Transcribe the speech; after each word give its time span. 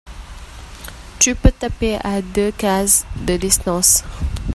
Tu 1.19 1.35
peux 1.35 1.51
taper 1.51 1.99
à 2.03 2.23
deux 2.23 2.51
cases 2.51 3.05
de 3.23 3.37
distances. 3.37 4.03